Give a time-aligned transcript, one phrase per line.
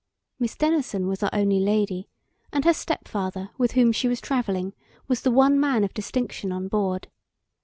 [0.39, 2.09] Miss Denison was our only lady,
[2.51, 4.73] and her step father, with whom she was travelling,
[5.07, 7.07] was the one man of distinction on board.